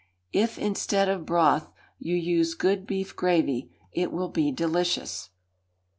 If 0.33 0.57
instead 0.57 1.09
of 1.09 1.27
broth 1.27 1.71
you 1.99 2.15
use 2.15 2.55
good 2.55 2.87
beef 2.87 3.15
gravy, 3.15 3.69
it 3.91 4.11
will 4.11 4.29
be 4.29 4.51
delicious. 4.51 5.29